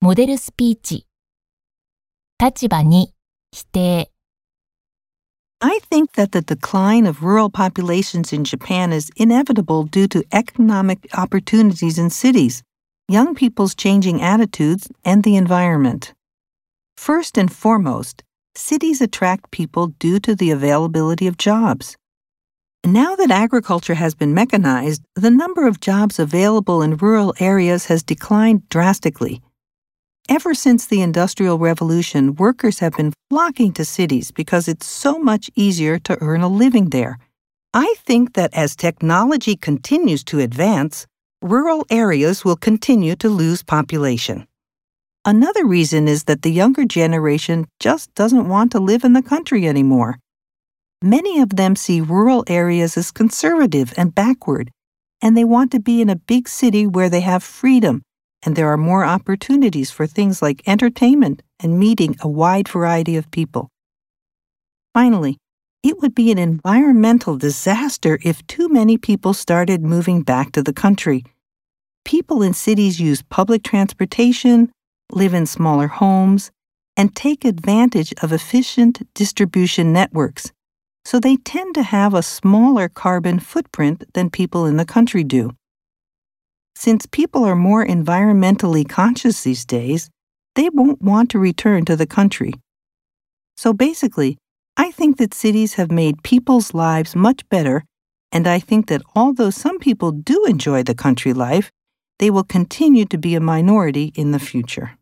[0.00, 1.06] モデルスピーチ。
[2.38, 3.14] 立場に
[3.52, 4.10] 否定。
[5.60, 11.06] I think that the decline of rural populations in Japan is inevitable due to economic
[11.14, 12.62] opportunities in cities,
[13.08, 16.12] young people's changing attitudes, and the environment.
[16.98, 18.22] First and foremost,
[18.54, 21.96] cities attract people due to the availability of jobs.
[22.84, 28.02] Now that agriculture has been mechanized, the number of jobs available in rural areas has
[28.02, 29.40] declined drastically.
[30.29, 35.49] Ever since the Industrial Revolution, workers have been flocking to cities because it's so much
[35.55, 37.17] easier to earn a living there.
[37.73, 41.07] I think that as technology continues to advance,
[41.41, 44.45] rural areas will continue to lose population.
[45.25, 49.67] Another reason is that the younger generation just doesn't want to live in the country
[49.67, 50.19] anymore.
[51.01, 54.69] Many of them see rural areas as conservative and backward,
[55.23, 58.03] and they want to be in a big city where they have freedom
[58.43, 63.31] and there are more opportunities for things like entertainment and meeting a wide variety of
[63.31, 63.69] people.
[64.93, 65.37] Finally,
[65.83, 70.73] it would be an environmental disaster if too many people started moving back to the
[70.73, 71.23] country.
[72.03, 74.71] People in cities use public transportation,
[75.11, 76.51] live in smaller homes,
[76.97, 80.51] and take advantage of efficient distribution networks,
[81.05, 85.51] so they tend to have a smaller carbon footprint than people in the country do.
[86.79, 90.09] Since people are more environmentally conscious these days,
[90.55, 92.53] they won't want to return to the country.
[93.57, 94.37] So basically,
[94.77, 97.83] I think that cities have made people's lives much better,
[98.31, 101.69] and I think that although some people do enjoy the country life,
[102.17, 104.98] they will continue to be a minority in the future.